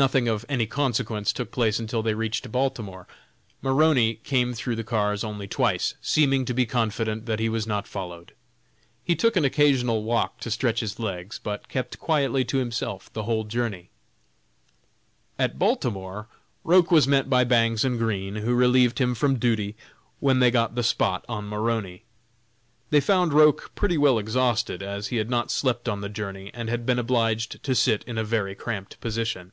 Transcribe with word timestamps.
Nothing 0.00 0.28
of 0.28 0.46
any 0.48 0.66
consequence 0.68 1.32
took 1.32 1.50
place 1.50 1.80
until 1.80 2.04
they 2.04 2.14
reached 2.14 2.52
Baltimore. 2.52 3.08
Maroney 3.60 4.14
came 4.22 4.54
through 4.54 4.76
the 4.76 4.84
cars 4.84 5.24
only 5.24 5.48
twice, 5.48 5.94
seeming 6.00 6.44
to 6.44 6.54
be 6.54 6.66
confident 6.66 7.26
that 7.26 7.40
he 7.40 7.48
was 7.48 7.66
not 7.66 7.88
followed. 7.88 8.32
He 9.02 9.16
took 9.16 9.34
an 9.36 9.44
occasional 9.44 10.04
walk 10.04 10.38
to 10.42 10.52
stretch 10.52 10.78
his 10.78 11.00
legs, 11.00 11.40
but 11.42 11.68
kept 11.68 11.98
quietly 11.98 12.44
to 12.44 12.58
himself 12.58 13.12
the 13.12 13.24
whole 13.24 13.40
of 13.40 13.48
the 13.48 13.50
journey. 13.50 13.90
At 15.36 15.58
Baltimore 15.58 16.28
Roch 16.62 16.92
was 16.92 17.08
met 17.08 17.28
by 17.28 17.42
Bangs 17.42 17.84
and 17.84 17.98
Green, 17.98 18.36
who 18.36 18.54
relieved 18.54 19.00
him 19.00 19.16
from 19.16 19.36
duty 19.40 19.74
when 20.20 20.38
they 20.38 20.52
got 20.52 20.76
the 20.76 20.84
"spot" 20.84 21.24
on 21.28 21.48
Maroney. 21.48 22.04
They 22.90 23.00
found 23.00 23.32
Roch 23.32 23.74
pretty 23.74 23.98
well 23.98 24.20
exhausted, 24.20 24.80
as 24.80 25.08
he 25.08 25.16
had 25.16 25.28
not 25.28 25.50
slept 25.50 25.88
on 25.88 26.02
the 26.02 26.08
journey, 26.08 26.52
and 26.54 26.68
had 26.68 26.86
been 26.86 27.00
obliged 27.00 27.60
to 27.64 27.74
sit 27.74 28.04
in 28.04 28.16
a 28.16 28.22
very 28.22 28.54
cramped 28.54 29.00
position. 29.00 29.50